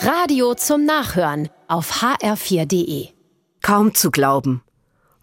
Radio 0.00 0.54
zum 0.54 0.84
Nachhören 0.84 1.48
auf 1.66 2.02
hr4.de. 2.02 3.08
Kaum 3.62 3.96
zu 3.96 4.12
glauben. 4.12 4.62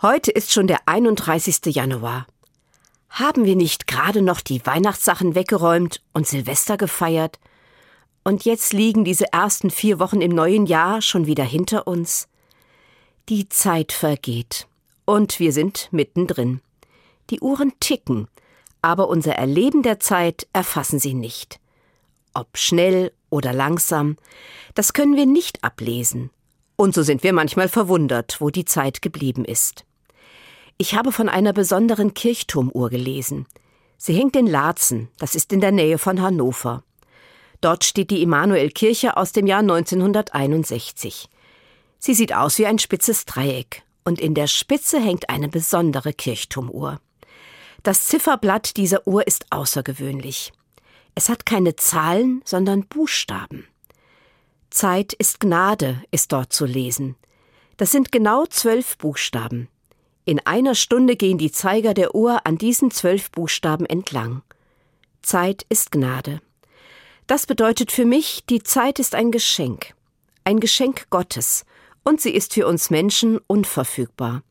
Heute 0.01 0.31
ist 0.31 0.51
schon 0.51 0.67
der 0.67 0.79
31. 0.85 1.73
Januar. 1.73 2.27
Haben 3.09 3.45
wir 3.45 3.55
nicht 3.55 3.87
gerade 3.87 4.21
noch 4.21 4.41
die 4.41 4.65
Weihnachtssachen 4.65 5.33
weggeräumt 5.33 6.01
und 6.11 6.27
Silvester 6.27 6.75
gefeiert? 6.75 7.39
Und 8.25 8.43
jetzt 8.43 8.73
liegen 8.73 9.05
diese 9.05 9.31
ersten 9.31 9.71
vier 9.71 9.97
Wochen 9.99 10.19
im 10.19 10.31
neuen 10.31 10.65
Jahr 10.65 11.01
schon 11.01 11.25
wieder 11.25 11.45
hinter 11.45 11.87
uns? 11.87 12.27
Die 13.29 13.47
Zeit 13.47 13.93
vergeht. 13.93 14.67
Und 15.05 15.39
wir 15.39 15.53
sind 15.53 15.87
mittendrin. 15.91 16.59
Die 17.29 17.39
Uhren 17.39 17.71
ticken, 17.79 18.27
aber 18.81 19.07
unser 19.07 19.35
Erleben 19.35 19.83
der 19.83 20.01
Zeit 20.01 20.47
erfassen 20.51 20.99
sie 20.99 21.13
nicht. 21.13 21.61
Ob 22.33 22.57
schnell 22.57 23.13
oder 23.35 23.53
langsam, 23.53 24.17
das 24.73 24.93
können 24.93 25.15
wir 25.15 25.25
nicht 25.25 25.63
ablesen. 25.63 26.31
Und 26.75 26.95
so 26.95 27.03
sind 27.03 27.23
wir 27.23 27.33
manchmal 27.33 27.69
verwundert, 27.69 28.41
wo 28.41 28.49
die 28.49 28.65
Zeit 28.65 29.01
geblieben 29.01 29.45
ist. 29.45 29.85
Ich 30.77 30.95
habe 30.95 31.11
von 31.11 31.29
einer 31.29 31.53
besonderen 31.53 32.13
Kirchturmuhr 32.13 32.89
gelesen. 32.89 33.45
Sie 33.97 34.13
hängt 34.13 34.35
in 34.35 34.47
Laatzen, 34.47 35.09
das 35.19 35.35
ist 35.35 35.53
in 35.53 35.61
der 35.61 35.71
Nähe 35.71 35.97
von 35.97 36.21
Hannover. 36.21 36.83
Dort 37.61 37.83
steht 37.85 38.11
die 38.11 38.21
Emanuelkirche 38.21 39.15
aus 39.15 39.31
dem 39.31 39.47
Jahr 39.47 39.61
1961. 39.61 41.29
Sie 41.99 42.13
sieht 42.13 42.35
aus 42.35 42.57
wie 42.59 42.65
ein 42.65 42.79
spitzes 42.79 43.25
Dreieck 43.25 43.83
und 44.03 44.19
in 44.19 44.33
der 44.33 44.47
Spitze 44.47 44.99
hängt 44.99 45.29
eine 45.29 45.47
besondere 45.47 46.13
Kirchturmuhr. 46.13 46.99
Das 47.83 48.05
Zifferblatt 48.05 48.77
dieser 48.77 49.07
Uhr 49.07 49.25
ist 49.27 49.45
außergewöhnlich. 49.51 50.51
Es 51.15 51.29
hat 51.29 51.45
keine 51.45 51.77
Zahlen, 51.77 52.41
sondern 52.43 52.85
Buchstaben. 52.87 53.65
Zeit 54.69 55.13
ist 55.13 55.39
Gnade 55.39 56.03
ist 56.11 56.33
dort 56.33 56.51
zu 56.51 56.65
lesen. 56.65 57.15
Das 57.77 57.91
sind 57.91 58.11
genau 58.11 58.45
zwölf 58.45 58.97
Buchstaben. 58.97 59.69
In 60.25 60.39
einer 60.45 60.75
Stunde 60.75 61.15
gehen 61.15 61.37
die 61.37 61.51
Zeiger 61.51 61.93
der 61.93 62.15
Uhr 62.15 62.45
an 62.45 62.57
diesen 62.57 62.91
zwölf 62.91 63.31
Buchstaben 63.31 63.85
entlang. 63.85 64.41
Zeit 65.21 65.65
ist 65.69 65.91
Gnade. 65.91 66.41
Das 67.27 67.45
bedeutet 67.45 67.91
für 67.91 68.05
mich, 68.05 68.43
die 68.49 68.61
Zeit 68.61 68.99
ist 68.99 69.15
ein 69.15 69.31
Geschenk, 69.31 69.95
ein 70.43 70.59
Geschenk 70.59 71.09
Gottes, 71.09 71.65
und 72.03 72.21
sie 72.21 72.31
ist 72.31 72.53
für 72.53 72.67
uns 72.67 72.89
Menschen 72.89 73.39
unverfügbar. 73.47 74.43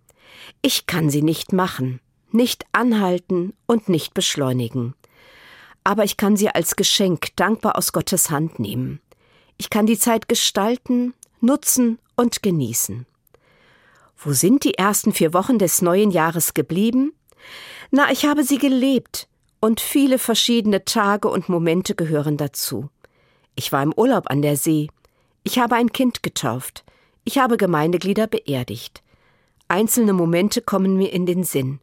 Ich 0.63 0.87
kann 0.87 1.11
sie 1.11 1.23
nicht 1.23 1.53
machen, 1.53 2.01
nicht 2.33 2.65
anhalten 2.73 3.53
und 3.67 3.89
nicht 3.89 4.15
beschleunigen. 4.15 4.95
Aber 5.85 6.05
ich 6.05 6.17
kann 6.17 6.37
sie 6.37 6.49
als 6.49 6.77
Geschenk 6.77 7.37
dankbar 7.37 7.77
aus 7.77 7.93
Gottes 7.93 8.31
Hand 8.31 8.59
nehmen. 8.59 9.01
Ich 9.59 9.71
kann 9.71 9.87
die 9.87 9.99
Zeit 9.99 10.29
gestalten, 10.29 11.15
nutzen 11.41 11.99
und 12.17 12.43
genießen. 12.43 13.07
Wo 14.17 14.33
sind 14.33 14.65
die 14.65 14.75
ersten 14.75 15.13
vier 15.13 15.35
Wochen 15.35 15.59
des 15.59 15.83
neuen 15.83 16.11
Jahres 16.11 16.55
geblieben? 16.55 17.13
Na, 17.91 18.11
ich 18.11 18.25
habe 18.25 18.43
sie 18.43 18.59
gelebt, 18.59 19.29
und 19.61 19.81
viele 19.81 20.19
verschiedene 20.19 20.85
Tage 20.85 21.29
und 21.29 21.49
Momente 21.49 21.95
gehören 21.95 22.37
dazu. 22.37 22.91
Ich 23.55 23.73
war 23.73 23.83
im 23.83 23.95
Urlaub 23.95 24.31
an 24.31 24.43
der 24.43 24.57
See. 24.57 24.89
Ich 25.43 25.59
habe 25.59 25.77
ein 25.77 25.93
Kind 25.93 26.23
getauft. 26.23 26.85
Ich 27.25 27.39
habe 27.39 27.57
Gemeindeglieder 27.57 28.27
beerdigt. 28.27 29.03
Einzelne 29.69 30.13
Momente 30.13 30.61
kommen 30.61 30.97
mir 30.97 31.13
in 31.13 31.25
den 31.25 31.45
Sinn. 31.45 31.81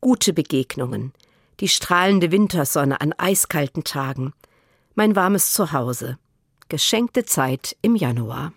Gute 0.00 0.32
Begegnungen. 0.32 1.12
Die 1.60 1.68
strahlende 1.68 2.32
Wintersonne 2.32 3.00
an 3.00 3.12
eiskalten 3.12 3.84
Tagen. 3.84 4.32
Mein 4.94 5.14
warmes 5.14 5.52
Zuhause. 5.52 6.18
Geschenkte 6.68 7.24
Zeit 7.26 7.76
im 7.82 7.96
Januar. 7.96 8.52